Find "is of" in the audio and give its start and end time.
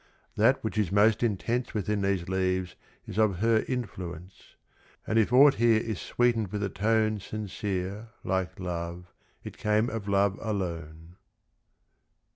3.05-3.37